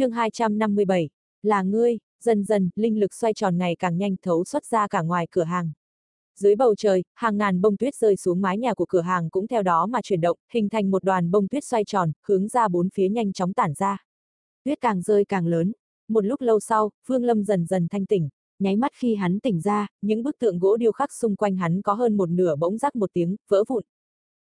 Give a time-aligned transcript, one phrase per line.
[0.00, 1.08] chương 257,
[1.42, 5.02] là ngươi, dần dần, linh lực xoay tròn ngày càng nhanh thấu xuất ra cả
[5.02, 5.72] ngoài cửa hàng.
[6.36, 9.46] Dưới bầu trời, hàng ngàn bông tuyết rơi xuống mái nhà của cửa hàng cũng
[9.46, 12.68] theo đó mà chuyển động, hình thành một đoàn bông tuyết xoay tròn, hướng ra
[12.68, 14.04] bốn phía nhanh chóng tản ra.
[14.64, 15.72] Tuyết càng rơi càng lớn.
[16.08, 18.28] Một lúc lâu sau, Phương Lâm dần dần thanh tỉnh.
[18.58, 21.82] Nháy mắt khi hắn tỉnh ra, những bức tượng gỗ điêu khắc xung quanh hắn
[21.82, 23.82] có hơn một nửa bỗng rắc một tiếng, vỡ vụn.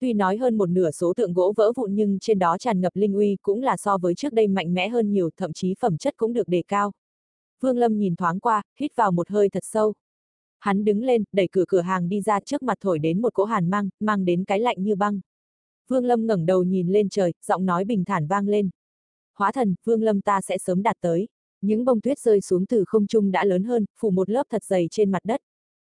[0.02, 2.96] Tuy nói hơn một nửa số tượng gỗ vỡ vụn nhưng trên đó tràn ngập
[2.96, 5.96] linh uy cũng là so với trước đây mạnh mẽ hơn nhiều, thậm chí phẩm
[5.96, 6.92] chất cũng được đề cao.
[7.60, 9.94] Vương Lâm nhìn thoáng qua, hít vào một hơi thật sâu.
[10.58, 13.44] Hắn đứng lên, đẩy cửa cửa hàng đi ra trước mặt thổi đến một cỗ
[13.44, 15.20] hàn mang, mang đến cái lạnh như băng.
[15.88, 18.70] Vương Lâm ngẩng đầu nhìn lên trời, giọng nói bình thản vang lên.
[19.38, 21.28] Hóa thần, Vương Lâm ta sẽ sớm đạt tới.
[21.60, 24.64] Những bông tuyết rơi xuống từ không trung đã lớn hơn, phủ một lớp thật
[24.64, 25.40] dày trên mặt đất.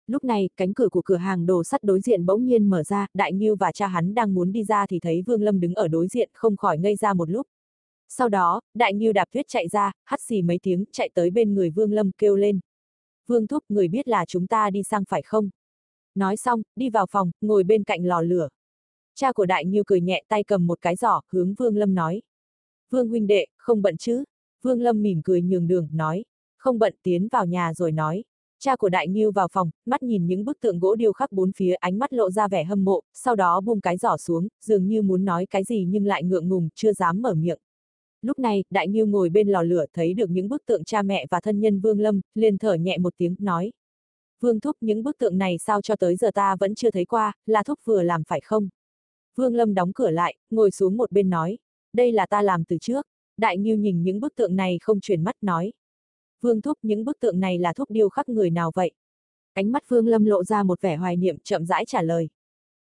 [0.08, 3.08] Lúc này, cánh cửa của cửa hàng đồ sắt đối diện bỗng nhiên mở ra,
[3.14, 5.88] Đại Nhiêu và cha hắn đang muốn đi ra thì thấy Vương Lâm đứng ở
[5.88, 7.48] đối diện, không khỏi ngây ra một lúc.
[8.10, 11.56] Sau đó, Đại Nhiêu đạp tuyết chạy ra, hắt xì mấy tiếng, chạy tới bên
[11.56, 12.60] người Vương Lâm kêu lên.
[13.28, 15.50] Vương Thúc, người biết là chúng ta đi sang phải không?
[16.16, 18.48] Nói xong, đi vào phòng, ngồi bên cạnh lò lửa.
[19.16, 22.22] Cha của Đại Nhiêu cười nhẹ tay cầm một cái giỏ, hướng Vương Lâm nói.
[22.90, 24.24] Vương huynh đệ, không bận chứ?
[24.62, 26.26] Vương Lâm mỉm cười nhường đường, nói.
[26.58, 28.24] Không bận tiến vào nhà rồi nói.
[28.60, 31.52] Cha của Đại Nghiêu vào phòng, mắt nhìn những bức tượng gỗ điêu khắc bốn
[31.52, 34.88] phía ánh mắt lộ ra vẻ hâm mộ, sau đó buông cái giỏ xuống, dường
[34.88, 37.58] như muốn nói cái gì nhưng lại ngượng ngùng, chưa dám mở miệng.
[38.22, 41.26] Lúc này, Đại Nghiêu ngồi bên lò lửa thấy được những bức tượng cha mẹ
[41.32, 43.72] và thân nhân Vương Lâm, liền thở nhẹ một tiếng, nói.
[44.42, 47.34] Vương Thúc, những bức tượng này sao cho tới giờ ta vẫn chưa thấy qua,
[47.46, 48.70] là Thúc vừa làm phải không?
[49.36, 51.58] Vương Lâm đóng cửa lại, ngồi xuống một bên nói.
[51.94, 53.08] Đây là ta làm từ trước.
[53.38, 55.74] Đại Nghiêu nhìn những bức tượng này không chuyển mắt nói.
[56.42, 58.92] Vương Thúc, những bức tượng này là thúc điêu khắc người nào vậy?
[59.54, 62.30] Ánh mắt Vương Lâm lộ ra một vẻ hoài niệm chậm rãi trả lời.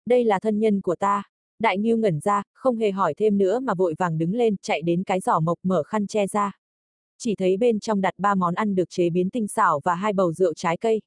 [0.06, 1.22] Đây là thân nhân của ta.
[1.58, 4.82] Đại Nghiêu ngẩn ra, không hề hỏi thêm nữa mà vội vàng đứng lên, chạy
[4.82, 6.52] đến cái giỏ mộc mở khăn che ra.
[7.18, 10.12] Chỉ thấy bên trong đặt ba món ăn được chế biến tinh xảo và hai
[10.12, 11.00] bầu rượu trái cây.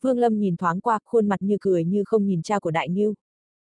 [0.00, 2.88] Vương Lâm nhìn thoáng qua, khuôn mặt như cười như không nhìn cha của Đại
[2.88, 3.14] Nghiêu.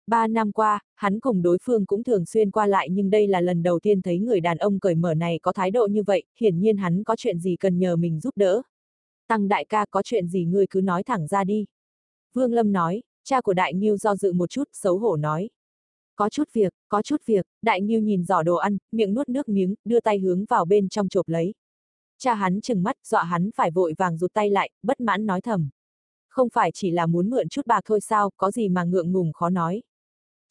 [0.06, 3.40] Ba năm qua, hắn cùng đối phương cũng thường xuyên qua lại nhưng đây là
[3.40, 6.24] lần đầu tiên thấy người đàn ông cởi mở này có thái độ như vậy,
[6.40, 8.62] hiển nhiên hắn có chuyện gì cần nhờ mình giúp đỡ.
[9.28, 11.66] Tăng đại ca có chuyện gì ngươi cứ nói thẳng ra đi.
[12.32, 15.50] Vương Lâm nói, cha của Đại Nghiêu do dự một chút, xấu hổ nói.
[16.16, 19.48] Có chút việc, có chút việc, Đại Nghiêu nhìn giỏ đồ ăn, miệng nuốt nước
[19.48, 21.54] miếng, đưa tay hướng vào bên trong chộp lấy.
[22.18, 25.40] Cha hắn chừng mắt, dọa hắn phải vội vàng rụt tay lại, bất mãn nói
[25.40, 25.68] thầm.
[26.28, 29.32] Không phải chỉ là muốn mượn chút bạc thôi sao, có gì mà ngượng ngùng
[29.32, 29.82] khó nói.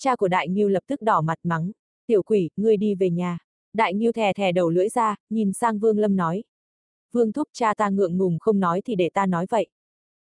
[0.03, 1.72] Cha của Đại Ngưu lập tức đỏ mặt mắng,
[2.08, 3.38] tiểu quỷ, ngươi đi về nhà.
[3.74, 6.44] Đại Ngưu thè thè đầu lưỡi ra, nhìn sang Vương Lâm nói.
[7.12, 9.68] Vương thúc cha ta ngượng ngùng không nói thì để ta nói vậy.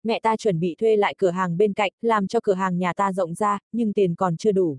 [0.02, 2.92] Mẹ ta chuẩn bị thuê lại cửa hàng bên cạnh, làm cho cửa hàng nhà
[2.92, 4.78] ta rộng ra, nhưng tiền còn chưa đủ.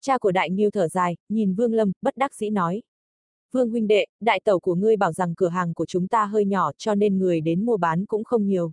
[0.00, 2.82] Cha của Đại Ngưu thở dài, nhìn Vương Lâm, bất đắc dĩ nói.
[3.52, 6.44] Vương huynh đệ, đại tẩu của ngươi bảo rằng cửa hàng của chúng ta hơi
[6.44, 8.70] nhỏ cho nên người đến mua bán cũng không nhiều.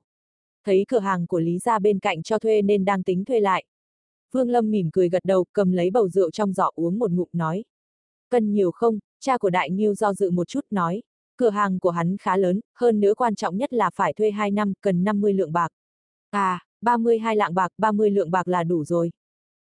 [0.65, 3.65] Thấy cửa hàng của Lý gia bên cạnh cho thuê nên đang tính thuê lại.
[4.33, 7.27] Vương Lâm mỉm cười gật đầu, cầm lấy bầu rượu trong giỏ uống một ngụm
[7.33, 7.63] nói.
[8.29, 8.99] Cần nhiều không?
[9.19, 11.01] Cha của Đại Nghiêu do dự một chút nói.
[11.35, 14.51] Cửa hàng của hắn khá lớn, hơn nữa quan trọng nhất là phải thuê 2
[14.51, 15.67] năm, cần 50 lượng bạc.
[16.29, 19.11] À, 32 lạng bạc, 30 lượng bạc là đủ rồi.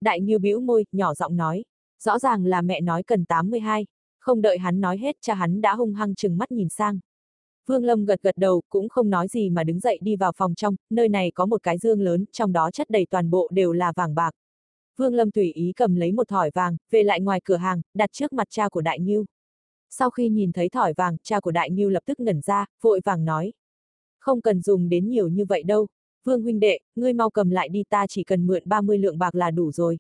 [0.01, 1.63] Đại Nghiêu bĩu môi, nhỏ giọng nói.
[2.03, 3.85] Rõ ràng là mẹ nói cần 82.
[4.19, 6.99] Không đợi hắn nói hết, cha hắn đã hung hăng chừng mắt nhìn sang.
[7.65, 10.55] Vương Lâm gật gật đầu, cũng không nói gì mà đứng dậy đi vào phòng
[10.55, 13.73] trong, nơi này có một cái dương lớn, trong đó chất đầy toàn bộ đều
[13.73, 14.31] là vàng bạc.
[14.97, 18.11] Vương Lâm tùy ý cầm lấy một thỏi vàng, về lại ngoài cửa hàng, đặt
[18.11, 19.25] trước mặt cha của Đại Ngưu.
[19.89, 23.01] Sau khi nhìn thấy thỏi vàng, cha của Đại Ngưu lập tức ngẩn ra, vội
[23.05, 23.53] vàng nói.
[24.19, 25.87] Không cần dùng đến nhiều như vậy đâu.
[26.23, 29.35] Vương huynh đệ, ngươi mau cầm lại đi ta chỉ cần mượn 30 lượng bạc
[29.35, 29.97] là đủ rồi.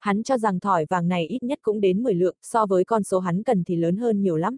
[0.00, 3.02] Hắn cho rằng thỏi vàng này ít nhất cũng đến 10 lượng, so với con
[3.02, 4.56] số hắn cần thì lớn hơn nhiều lắm.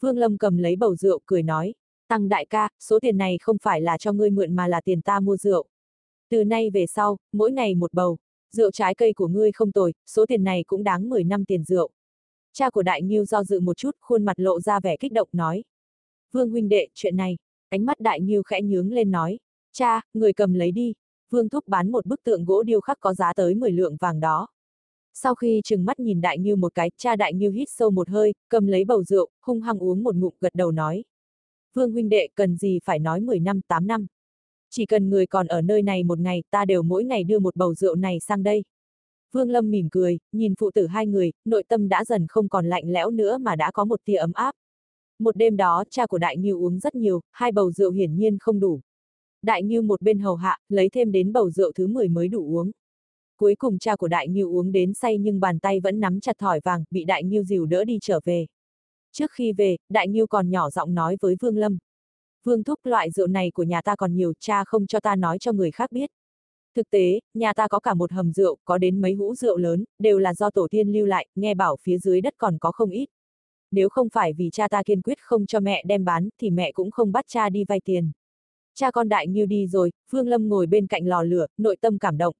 [0.00, 1.74] Vương Lâm cầm lấy bầu rượu, cười nói.
[2.08, 5.02] Tăng đại ca, số tiền này không phải là cho ngươi mượn mà là tiền
[5.02, 5.66] ta mua rượu.
[6.30, 8.18] Từ nay về sau, mỗi ngày một bầu,
[8.52, 11.64] rượu trái cây của ngươi không tồi, số tiền này cũng đáng 10 năm tiền
[11.64, 11.90] rượu.
[12.52, 15.28] Cha của Đại Nghiêu do dự một chút, khuôn mặt lộ ra vẻ kích động
[15.32, 15.64] nói.
[16.32, 17.38] Vương huynh đệ, chuyện này,
[17.68, 19.38] ánh mắt Đại Nghiêu khẽ nhướng lên nói.
[19.72, 20.94] Cha, người cầm lấy đi.
[21.30, 24.20] Vương thúc bán một bức tượng gỗ điêu khắc có giá tới 10 lượng vàng
[24.20, 24.48] đó.
[25.14, 28.08] Sau khi trừng mắt nhìn Đại Nghiêu một cái, cha Đại Nghiêu hít sâu một
[28.08, 31.04] hơi, cầm lấy bầu rượu, hung hăng uống một ngụm gật đầu nói.
[31.74, 34.06] Vương huynh đệ cần gì phải nói 10 năm 8 năm.
[34.70, 37.56] Chỉ cần người còn ở nơi này một ngày, ta đều mỗi ngày đưa một
[37.56, 38.64] bầu rượu này sang đây.
[39.32, 42.66] Vương Lâm mỉm cười, nhìn phụ tử hai người, nội tâm đã dần không còn
[42.66, 44.54] lạnh lẽo nữa mà đã có một tia ấm áp.
[45.18, 48.38] Một đêm đó, cha của Đại Nhiêu uống rất nhiều, hai bầu rượu hiển nhiên
[48.40, 48.80] không đủ.
[49.42, 52.56] Đại Nhiêu một bên hầu hạ, lấy thêm đến bầu rượu thứ 10 mới đủ
[52.56, 52.70] uống.
[53.36, 56.38] Cuối cùng cha của Đại Nhiêu uống đến say nhưng bàn tay vẫn nắm chặt
[56.38, 58.46] thỏi vàng, bị Đại Nhiêu dìu đỡ đi trở về.
[59.12, 61.78] Trước khi về, Đại Nhiêu còn nhỏ giọng nói với Vương Lâm.
[62.44, 65.38] Vương Thúc loại rượu này của nhà ta còn nhiều, cha không cho ta nói
[65.38, 66.10] cho người khác biết.
[66.76, 69.84] Thực tế, nhà ta có cả một hầm rượu, có đến mấy hũ rượu lớn,
[69.98, 72.90] đều là do tổ tiên lưu lại, nghe bảo phía dưới đất còn có không
[72.90, 73.06] ít.
[73.70, 76.72] Nếu không phải vì cha ta kiên quyết không cho mẹ đem bán, thì mẹ
[76.72, 78.10] cũng không bắt cha đi vay tiền.
[78.74, 81.98] Cha con đại nghiêu đi rồi, Vương Lâm ngồi bên cạnh lò lửa, nội tâm
[81.98, 82.34] cảm động.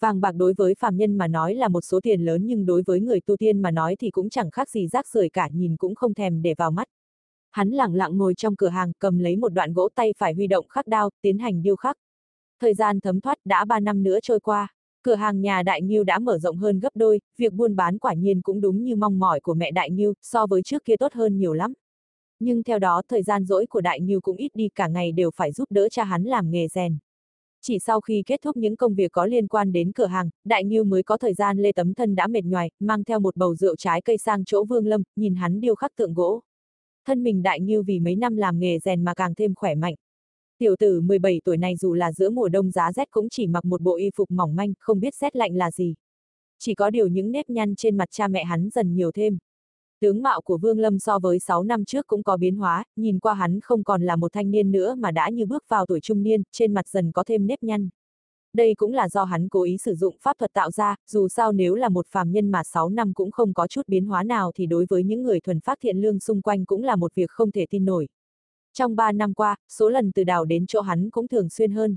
[0.00, 2.82] Vàng bạc đối với phàm nhân mà nói là một số tiền lớn nhưng đối
[2.86, 5.76] với người tu tiên mà nói thì cũng chẳng khác gì rác rưởi cả nhìn
[5.76, 6.88] cũng không thèm để vào mắt.
[7.50, 10.46] Hắn lặng lặng ngồi trong cửa hàng cầm lấy một đoạn gỗ tay phải huy
[10.46, 11.96] động khắc đao, tiến hành điêu khắc.
[12.60, 14.68] Thời gian thấm thoát đã ba năm nữa trôi qua.
[15.02, 18.14] Cửa hàng nhà Đại Nghiêu đã mở rộng hơn gấp đôi, việc buôn bán quả
[18.14, 21.12] nhiên cũng đúng như mong mỏi của mẹ Đại Nghiêu so với trước kia tốt
[21.12, 21.72] hơn nhiều lắm.
[22.40, 25.30] Nhưng theo đó thời gian rỗi của Đại Nghiêu cũng ít đi cả ngày đều
[25.36, 26.98] phải giúp đỡ cha hắn làm nghề rèn.
[27.62, 30.64] Chỉ sau khi kết thúc những công việc có liên quan đến cửa hàng, Đại
[30.64, 33.54] Nghiêu mới có thời gian lê tấm thân đã mệt nhoài, mang theo một bầu
[33.54, 36.42] rượu trái cây sang chỗ Vương Lâm, nhìn hắn điêu khắc tượng gỗ.
[37.10, 39.94] Thân mình Đại như vì mấy năm làm nghề rèn mà càng thêm khỏe mạnh.
[40.58, 43.64] Tiểu tử 17 tuổi này dù là giữa mùa đông giá rét cũng chỉ mặc
[43.64, 45.94] một bộ y phục mỏng manh, không biết rét lạnh là gì.
[46.58, 49.38] Chỉ có điều những nếp nhăn trên mặt cha mẹ hắn dần nhiều thêm.
[50.00, 53.18] Tướng mạo của Vương Lâm so với 6 năm trước cũng có biến hóa, nhìn
[53.18, 56.00] qua hắn không còn là một thanh niên nữa mà đã như bước vào tuổi
[56.00, 57.88] trung niên, trên mặt dần có thêm nếp nhăn.
[58.54, 61.52] Đây cũng là do hắn cố ý sử dụng pháp thuật tạo ra, dù sao
[61.52, 64.52] nếu là một phàm nhân mà 6 năm cũng không có chút biến hóa nào
[64.54, 67.30] thì đối với những người thuần phát thiện lương xung quanh cũng là một việc
[67.30, 68.08] không thể tin nổi.
[68.72, 71.96] Trong 3 năm qua, số lần từ đảo đến chỗ hắn cũng thường xuyên hơn.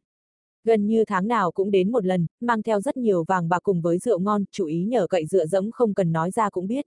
[0.63, 3.81] Gần như tháng nào cũng đến một lần, mang theo rất nhiều vàng bạc cùng
[3.81, 6.85] với rượu ngon, chủ ý nhờ cậy dựa dẫm không cần nói ra cũng biết.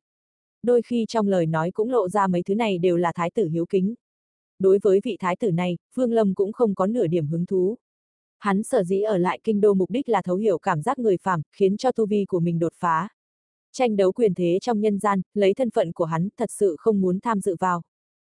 [0.63, 3.49] Đôi khi trong lời nói cũng lộ ra mấy thứ này đều là thái tử
[3.49, 3.95] hiếu kính.
[4.59, 7.77] Đối với vị thái tử này, Vương Lâm cũng không có nửa điểm hứng thú.
[8.39, 11.17] Hắn sở dĩ ở lại kinh đô mục đích là thấu hiểu cảm giác người
[11.23, 13.09] phàm, khiến cho tu vi của mình đột phá.
[13.73, 17.01] Tranh đấu quyền thế trong nhân gian, lấy thân phận của hắn, thật sự không
[17.01, 17.83] muốn tham dự vào.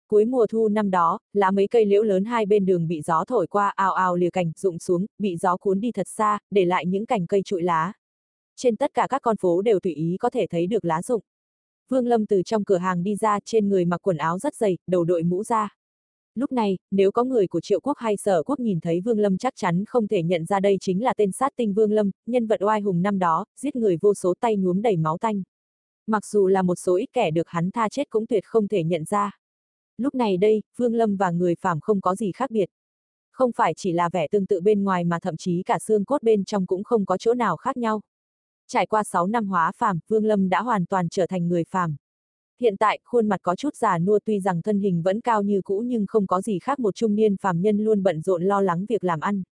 [0.08, 3.24] Cuối mùa thu năm đó, lá mấy cây liễu lớn hai bên đường bị gió
[3.26, 6.66] thổi qua ào ào lìa cành, rụng xuống, bị gió cuốn đi thật xa, để
[6.66, 7.94] lại những cành cây trụi lá.
[8.56, 11.22] Trên tất cả các con phố đều tùy ý có thể thấy được lá rụng.
[11.90, 14.78] Vương Lâm từ trong cửa hàng đi ra trên người mặc quần áo rất dày,
[14.88, 15.76] đầu đội mũ ra.
[16.38, 19.38] Lúc này, nếu có người của triệu quốc hay sở quốc nhìn thấy Vương Lâm
[19.38, 22.48] chắc chắn không thể nhận ra đây chính là tên sát tinh Vương Lâm, nhân
[22.48, 25.44] vật oai hùng năm đó, giết người vô số tay nhuốm đầy máu tanh.
[26.08, 28.84] Mặc dù là một số ít kẻ được hắn tha chết cũng tuyệt không thể
[28.84, 29.40] nhận ra.
[29.98, 32.70] Lúc này đây, Vương Lâm và người phàm không có gì khác biệt.
[33.32, 36.24] Không phải chỉ là vẻ tương tự bên ngoài mà thậm chí cả xương cốt
[36.24, 38.02] bên trong cũng không có chỗ nào khác nhau.
[38.68, 41.96] Trải qua 6 năm hóa phàm, Vương Lâm đã hoàn toàn trở thành người phàm.
[42.62, 45.62] Hiện tại, khuôn mặt có chút già nua tuy rằng thân hình vẫn cao như
[45.62, 48.62] cũ nhưng không có gì khác một trung niên phàm nhân luôn bận rộn lo
[48.62, 49.44] lắng việc làm ăn.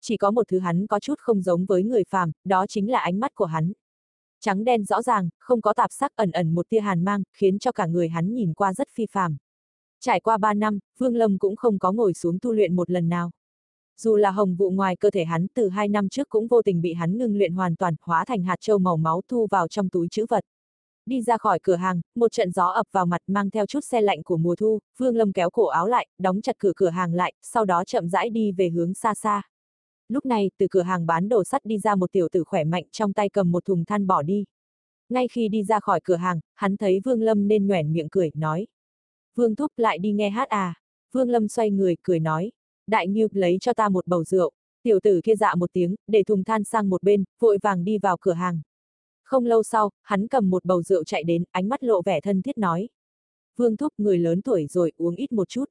[0.00, 2.98] Chỉ có một thứ hắn có chút không giống với người phàm, đó chính là
[2.98, 3.72] ánh mắt của hắn.
[4.40, 7.58] Trắng đen rõ ràng, không có tạp sắc ẩn ẩn một tia hàn mang, khiến
[7.58, 9.36] cho cả người hắn nhìn qua rất phi phàm.
[10.00, 13.08] Trải qua 3 năm, Vương Lâm cũng không có ngồi xuống tu luyện một lần
[13.08, 13.30] nào.
[13.96, 16.80] Dù là hồng vụ ngoài cơ thể hắn từ 2 năm trước cũng vô tình
[16.80, 19.88] bị hắn ngưng luyện hoàn toàn, hóa thành hạt châu màu máu thu vào trong
[19.88, 20.44] túi chữ vật.
[21.10, 24.00] Đi ra khỏi cửa hàng, một trận gió ập vào mặt mang theo chút xe
[24.00, 27.14] lạnh của mùa thu, Vương Lâm kéo cổ áo lại, đóng chặt cửa cửa hàng
[27.14, 29.42] lại, sau đó chậm rãi đi về hướng xa xa.
[30.08, 32.84] Lúc này, từ cửa hàng bán đồ sắt đi ra một tiểu tử khỏe mạnh
[32.92, 34.44] trong tay cầm một thùng than bỏ đi.
[35.08, 38.30] Ngay khi đi ra khỏi cửa hàng, hắn thấy Vương Lâm nên nhoẻn miệng cười,
[38.34, 38.66] nói.
[39.34, 40.74] Vương Thúc lại đi nghe hát à.
[41.12, 42.52] Vương Lâm xoay người, cười nói.
[42.86, 44.52] Đại Nghiêu lấy cho ta một bầu rượu.
[44.82, 47.98] Tiểu tử kia dạ một tiếng, để thùng than sang một bên, vội vàng đi
[47.98, 48.60] vào cửa hàng.
[49.30, 52.42] Không lâu sau, hắn cầm một bầu rượu chạy đến, ánh mắt lộ vẻ thân
[52.42, 52.88] thiết nói.
[53.56, 55.64] Vương Thúc người lớn tuổi rồi, uống ít một chút.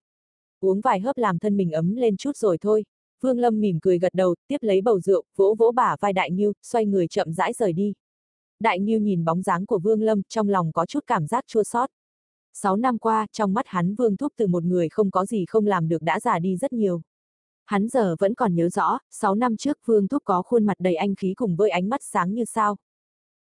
[0.60, 2.86] Uống vài hớp làm thân mình ấm lên chút rồi thôi.
[3.22, 6.32] Vương Lâm mỉm cười gật đầu, tiếp lấy bầu rượu, vỗ vỗ bả vai Đại
[6.32, 7.94] Nhiêu, xoay người chậm rãi rời đi.
[8.60, 11.64] Đại Nhiêu nhìn bóng dáng của Vương Lâm, trong lòng có chút cảm giác chua
[11.64, 11.90] xót.
[12.54, 15.66] Sáu năm qua, trong mắt hắn Vương Thúc từ một người không có gì không
[15.66, 17.02] làm được đã già đi rất nhiều.
[17.66, 20.96] Hắn giờ vẫn còn nhớ rõ, sáu năm trước Vương Thúc có khuôn mặt đầy
[20.96, 22.78] anh khí cùng với ánh mắt sáng như sao.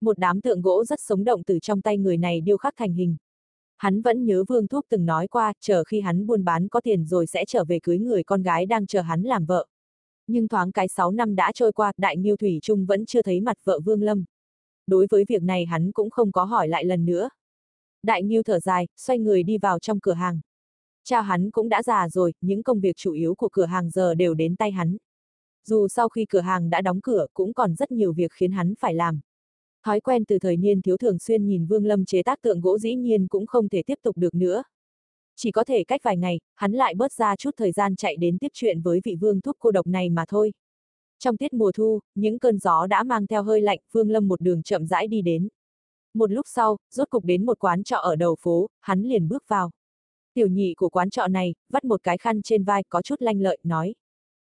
[0.00, 2.92] Một đám tượng gỗ rất sống động từ trong tay người này điêu khắc thành
[2.92, 3.16] hình.
[3.76, 7.04] Hắn vẫn nhớ Vương Thuốc từng nói qua, chờ khi hắn buôn bán có tiền
[7.04, 9.66] rồi sẽ trở về cưới người con gái đang chờ hắn làm vợ.
[10.26, 13.40] Nhưng thoáng cái 6 năm đã trôi qua, Đại Nghiêu Thủy Trung vẫn chưa thấy
[13.40, 14.24] mặt vợ Vương Lâm.
[14.86, 17.28] Đối với việc này hắn cũng không có hỏi lại lần nữa.
[18.02, 20.40] Đại Nghiêu thở dài, xoay người đi vào trong cửa hàng.
[21.04, 24.14] Cha hắn cũng đã già rồi, những công việc chủ yếu của cửa hàng giờ
[24.14, 24.96] đều đến tay hắn.
[25.64, 28.74] Dù sau khi cửa hàng đã đóng cửa, cũng còn rất nhiều việc khiến hắn
[28.80, 29.20] phải làm.
[29.88, 32.78] Thói quen từ thời niên thiếu thường xuyên nhìn Vương Lâm chế tác tượng gỗ
[32.78, 34.62] dĩ nhiên cũng không thể tiếp tục được nữa.
[35.36, 38.38] Chỉ có thể cách vài ngày, hắn lại bớt ra chút thời gian chạy đến
[38.38, 40.52] tiếp chuyện với vị vương thuốc cô độc này mà thôi.
[41.18, 44.40] Trong tiết mùa thu, những cơn gió đã mang theo hơi lạnh, Vương Lâm một
[44.40, 45.48] đường chậm rãi đi đến.
[46.14, 49.44] Một lúc sau, rốt cục đến một quán trọ ở đầu phố, hắn liền bước
[49.48, 49.70] vào.
[50.34, 53.40] Tiểu nhị của quán trọ này, vắt một cái khăn trên vai có chút lanh
[53.40, 53.94] lợi, nói.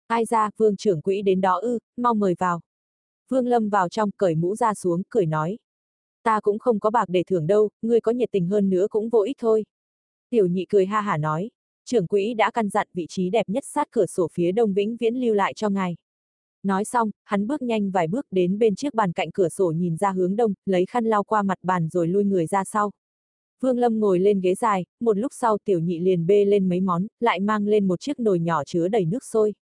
[0.08, 2.62] Ai ra, vương trưởng quỹ đến đó ư, mau mời vào.
[3.30, 5.58] Vương Lâm vào trong, cởi mũ ra xuống, cười nói.
[6.24, 9.10] Ta cũng không có bạc để thưởng đâu, ngươi có nhiệt tình hơn nữa cũng
[9.10, 9.66] vô ích thôi.
[10.30, 11.50] Tiểu nhị cười ha hả nói.
[11.86, 14.98] Trưởng quỹ đã căn dặn vị trí đẹp nhất sát cửa sổ phía đông vĩnh
[14.98, 15.96] viễn lưu lại cho ngài.
[16.64, 19.98] Nói xong, hắn bước nhanh vài bước đến bên chiếc bàn cạnh cửa sổ nhìn
[19.98, 22.92] ra hướng đông, lấy khăn lau qua mặt bàn rồi lui người ra sau.
[23.60, 26.82] Vương Lâm ngồi lên ghế dài, một lúc sau tiểu nhị liền bê lên mấy
[26.82, 29.54] món, lại mang lên một chiếc nồi nhỏ chứa đầy nước sôi.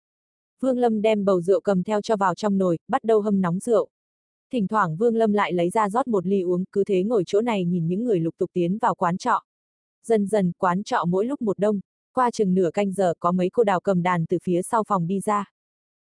[0.59, 3.59] Vương Lâm đem bầu rượu cầm theo cho vào trong nồi, bắt đầu hâm nóng
[3.59, 3.89] rượu.
[4.51, 7.41] Thỉnh thoảng Vương Lâm lại lấy ra rót một ly uống, cứ thế ngồi chỗ
[7.41, 9.43] này nhìn những người lục tục tiến vào quán trọ.
[10.03, 11.79] Dần dần, quán trọ mỗi lúc một đông,
[12.13, 15.07] qua chừng nửa canh giờ có mấy cô đào cầm đàn từ phía sau phòng
[15.07, 15.51] đi ra.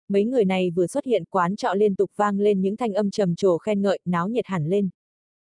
[0.07, 3.11] Mấy người này vừa xuất hiện quán trọ liên tục vang lên những thanh âm
[3.11, 4.89] trầm trồ khen ngợi, náo nhiệt hẳn lên.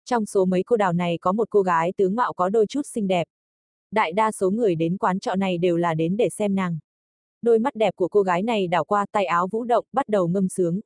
[0.05, 2.81] Trong số mấy cô đào này có một cô gái tướng mạo có đôi chút
[2.85, 3.27] xinh đẹp.
[3.91, 6.77] Đại đa số người đến quán trọ này đều là đến để xem nàng.
[7.45, 10.27] Đôi mắt đẹp của cô gái này đảo qua tay áo vũ động, bắt đầu
[10.27, 10.79] ngâm sướng.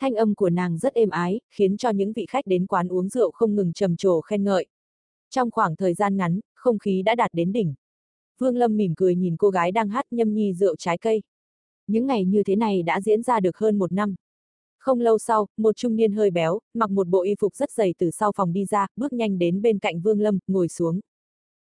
[0.00, 3.08] Thanh âm của nàng rất êm ái, khiến cho những vị khách đến quán uống
[3.08, 4.66] rượu không ngừng trầm trồ khen ngợi.
[5.30, 7.74] Trong khoảng thời gian ngắn, không khí đã đạt đến đỉnh.
[8.38, 11.22] Vương Lâm mỉm cười nhìn cô gái đang hát nhâm nhi rượu trái cây.
[11.86, 14.14] Những ngày như thế này đã diễn ra được hơn một năm.
[14.78, 17.94] Không lâu sau, một trung niên hơi béo, mặc một bộ y phục rất dày
[17.98, 21.00] từ sau phòng đi ra, bước nhanh đến bên cạnh Vương Lâm, ngồi xuống.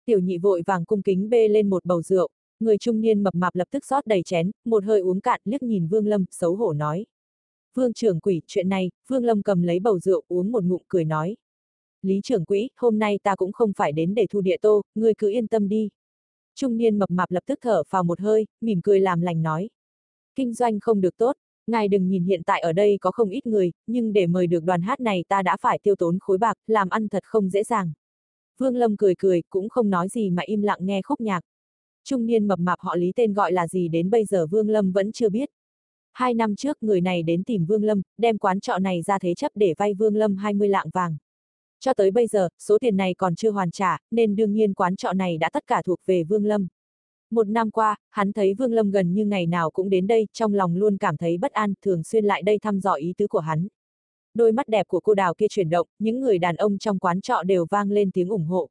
[0.05, 3.35] Tiểu nhị vội vàng cung kính bê lên một bầu rượu, người trung niên mập
[3.35, 6.55] mạp lập tức rót đầy chén, một hơi uống cạn, liếc nhìn Vương Lâm, xấu
[6.55, 7.05] hổ nói.
[7.73, 11.05] Vương trưởng quỷ, chuyện này, Vương Lâm cầm lấy bầu rượu uống một ngụm cười
[11.05, 11.35] nói.
[12.01, 15.13] Lý trưởng quỹ, hôm nay ta cũng không phải đến để thu địa tô, ngươi
[15.17, 15.89] cứ yên tâm đi.
[16.55, 19.69] Trung niên mập mạp lập tức thở vào một hơi, mỉm cười làm lành nói.
[20.35, 21.35] Kinh doanh không được tốt,
[21.67, 24.63] ngài đừng nhìn hiện tại ở đây có không ít người, nhưng để mời được
[24.63, 27.63] đoàn hát này ta đã phải tiêu tốn khối bạc, làm ăn thật không dễ
[27.63, 27.93] dàng.
[28.57, 31.41] Vương Lâm cười cười, cũng không nói gì mà im lặng nghe khúc nhạc.
[32.05, 34.91] Trung niên mập mạp họ Lý tên gọi là gì đến bây giờ Vương Lâm
[34.91, 35.49] vẫn chưa biết.
[36.13, 39.33] Hai năm trước người này đến tìm Vương Lâm, đem quán trọ này ra thế
[39.33, 41.17] chấp để vay Vương Lâm 20 lạng vàng.
[41.79, 44.95] Cho tới bây giờ, số tiền này còn chưa hoàn trả, nên đương nhiên quán
[44.95, 46.67] trọ này đã tất cả thuộc về Vương Lâm.
[47.31, 50.53] Một năm qua, hắn thấy Vương Lâm gần như ngày nào cũng đến đây, trong
[50.53, 53.39] lòng luôn cảm thấy bất an, thường xuyên lại đây thăm dò ý tứ của
[53.39, 53.67] hắn.
[54.33, 57.21] Đôi mắt đẹp của cô đào kia chuyển động, những người đàn ông trong quán
[57.21, 58.69] trọ đều vang lên tiếng ủng hộ.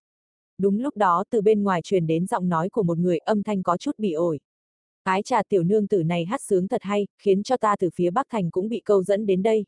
[0.65, 3.63] Đúng lúc đó từ bên ngoài truyền đến giọng nói của một người âm thanh
[3.63, 4.41] có chút bị ổi.
[5.05, 8.11] cái trà tiểu nương tử này hát sướng thật hay, khiến cho ta từ phía
[8.11, 9.65] Bắc Thành cũng bị câu dẫn đến đây.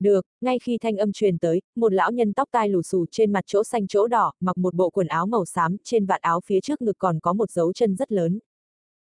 [0.00, 3.32] Được, ngay khi thanh âm truyền tới, một lão nhân tóc tai lù xù trên
[3.32, 6.40] mặt chỗ xanh chỗ đỏ, mặc một bộ quần áo màu xám, trên vạt áo
[6.44, 8.38] phía trước ngực còn có một dấu chân rất lớn.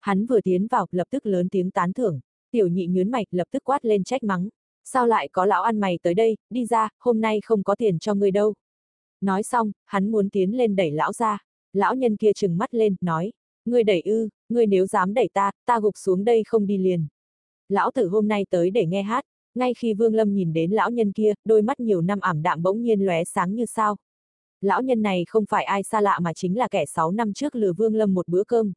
[0.00, 2.20] Hắn vừa tiến vào, lập tức lớn tiếng tán thưởng.
[2.50, 4.49] Tiểu nhị nhướn mày, lập tức quát lên trách mắng.
[4.85, 7.99] Sao lại có lão ăn mày tới đây, đi ra, hôm nay không có tiền
[7.99, 8.54] cho ngươi đâu.
[9.20, 11.38] Nói xong, hắn muốn tiến lên đẩy lão ra.
[11.72, 13.32] Lão nhân kia trừng mắt lên, nói.
[13.64, 17.06] Ngươi đẩy ư, ngươi nếu dám đẩy ta, ta gục xuống đây không đi liền.
[17.68, 20.90] Lão tử hôm nay tới để nghe hát, ngay khi Vương Lâm nhìn đến lão
[20.90, 23.96] nhân kia, đôi mắt nhiều năm ảm đạm bỗng nhiên lóe sáng như sao.
[24.60, 27.54] Lão nhân này không phải ai xa lạ mà chính là kẻ 6 năm trước
[27.54, 28.72] lừa Vương Lâm một bữa cơm.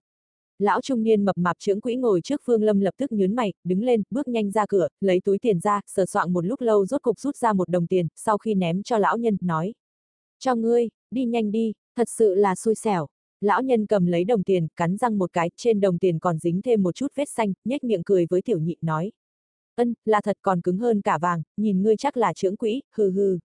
[0.59, 3.53] Lão trung niên mập mạp trưởng quỹ ngồi trước Vương Lâm lập tức nhướng mày,
[3.63, 6.85] đứng lên, bước nhanh ra cửa, lấy túi tiền ra, sờ soạng một lúc lâu
[6.85, 9.73] rốt cục rút ra một đồng tiền, sau khi ném cho lão nhân, nói.
[10.43, 13.07] Cho ngươi, đi nhanh đi, thật sự là xui xẻo.
[13.41, 16.61] Lão nhân cầm lấy đồng tiền, cắn răng một cái, trên đồng tiền còn dính
[16.61, 19.11] thêm một chút vết xanh, nhếch miệng cười với tiểu nhị, nói.
[19.75, 23.11] Ân, là thật còn cứng hơn cả vàng, nhìn ngươi chắc là trưởng quỹ, hừ
[23.11, 23.39] hừ.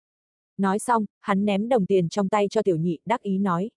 [0.58, 3.70] Nói xong, hắn ném đồng tiền trong tay cho tiểu nhị, đắc ý nói.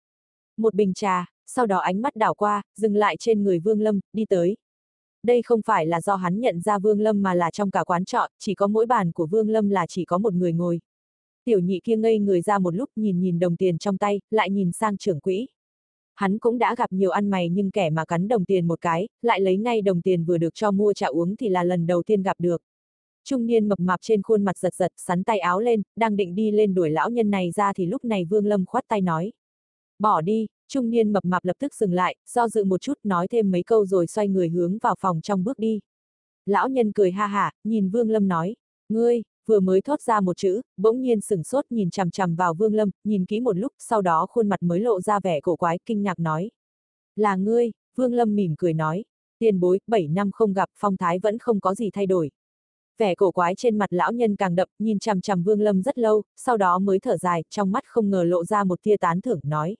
[0.57, 3.99] Một bình trà, sau đó ánh mắt đảo qua, dừng lại trên người Vương Lâm,
[4.13, 4.57] đi tới.
[5.23, 8.05] Đây không phải là do hắn nhận ra Vương Lâm mà là trong cả quán
[8.05, 10.79] trọ, chỉ có mỗi bàn của Vương Lâm là chỉ có một người ngồi.
[11.47, 14.49] Tiểu nhị kia ngây người ra một lúc nhìn nhìn đồng tiền trong tay, lại
[14.49, 15.47] nhìn sang trưởng quỹ.
[16.15, 19.07] Hắn cũng đã gặp nhiều ăn mày nhưng kẻ mà cắn đồng tiền một cái,
[19.21, 22.03] lại lấy ngay đồng tiền vừa được cho mua trà uống thì là lần đầu
[22.03, 22.61] tiên gặp được.
[23.23, 26.35] Trung niên mập mạp trên khuôn mặt giật giật, sắn tay áo lên, đang định
[26.35, 29.31] đi lên đuổi lão nhân này ra thì lúc này Vương Lâm khoát tay nói.
[29.99, 33.27] Bỏ đi, trung niên mập mạp lập tức dừng lại, do dự một chút nói
[33.27, 35.79] thêm mấy câu rồi xoay người hướng vào phòng trong bước đi.
[36.45, 38.55] Lão nhân cười ha hả, nhìn Vương Lâm nói,
[38.89, 42.53] ngươi, vừa mới thốt ra một chữ, bỗng nhiên sửng sốt nhìn chằm chằm vào
[42.53, 45.55] Vương Lâm, nhìn kỹ một lúc, sau đó khuôn mặt mới lộ ra vẻ cổ
[45.55, 46.51] quái, kinh ngạc nói.
[47.15, 49.05] Là ngươi, Vương Lâm mỉm cười nói,
[49.39, 52.31] tiền bối, 7 năm không gặp, phong thái vẫn không có gì thay đổi.
[52.97, 55.97] Vẻ cổ quái trên mặt lão nhân càng đậm, nhìn chằm chằm Vương Lâm rất
[55.97, 59.21] lâu, sau đó mới thở dài, trong mắt không ngờ lộ ra một tia tán
[59.21, 59.77] thưởng, nói.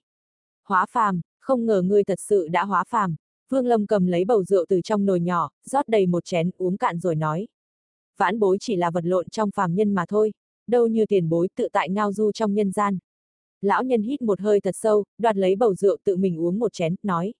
[0.64, 3.16] Hóa phàm, không ngờ ngươi thật sự đã hóa phàm.
[3.48, 6.76] Vương Lâm cầm lấy bầu rượu từ trong nồi nhỏ, rót đầy một chén, uống
[6.76, 7.48] cạn rồi nói
[8.18, 10.32] vãn bối chỉ là vật lộn trong phàm nhân mà thôi,
[10.66, 12.98] đâu như tiền bối tự tại ngao du trong nhân gian.
[13.60, 16.72] Lão nhân hít một hơi thật sâu, đoạt lấy bầu rượu tự mình uống một
[16.72, 17.34] chén, nói.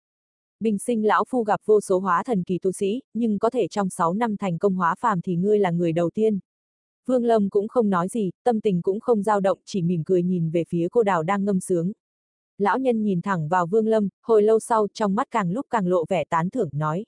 [0.61, 3.69] Bình sinh lão phu gặp vô số hóa thần kỳ tu sĩ, nhưng có thể
[3.69, 6.39] trong 6 năm thành công hóa phàm thì ngươi là người đầu tiên.
[7.07, 10.23] Vương Lâm cũng không nói gì, tâm tình cũng không dao động, chỉ mỉm cười
[10.23, 11.93] nhìn về phía cô đào đang ngâm sướng.
[12.59, 15.87] Lão nhân nhìn thẳng vào Vương Lâm, hồi lâu sau trong mắt càng lúc càng
[15.87, 17.05] lộ vẻ tán thưởng, nói.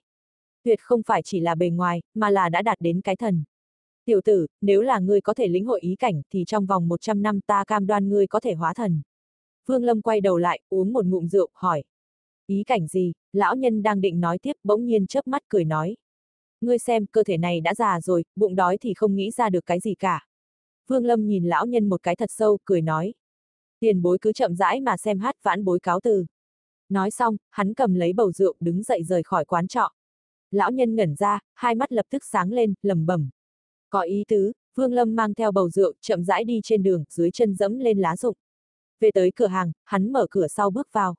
[0.64, 3.44] Tuyệt không phải chỉ là bề ngoài, mà là đã đạt đến cái thần.
[4.10, 7.22] Tiểu tử, nếu là ngươi có thể lĩnh hội ý cảnh thì trong vòng 100
[7.22, 9.02] năm ta cam đoan ngươi có thể hóa thần.
[9.66, 11.84] Vương Lâm quay đầu lại, uống một ngụm rượu, hỏi.
[12.46, 13.12] Ý cảnh gì?
[13.32, 15.96] Lão nhân đang định nói tiếp, bỗng nhiên chớp mắt cười nói.
[16.60, 19.66] Ngươi xem, cơ thể này đã già rồi, bụng đói thì không nghĩ ra được
[19.66, 20.26] cái gì cả.
[20.86, 23.14] Vương Lâm nhìn lão nhân một cái thật sâu, cười nói.
[23.80, 26.26] Tiền bối cứ chậm rãi mà xem hát vãn bối cáo từ.
[26.88, 29.92] Nói xong, hắn cầm lấy bầu rượu đứng dậy rời khỏi quán trọ.
[30.50, 33.30] Lão nhân ngẩn ra, hai mắt lập tức sáng lên, lầm bẩm.
[33.90, 37.30] Có ý tứ, Vương Lâm mang theo bầu rượu, chậm rãi đi trên đường, dưới
[37.30, 38.36] chân dẫm lên lá rụng.
[39.00, 41.16] Về tới cửa hàng, hắn mở cửa sau bước vào.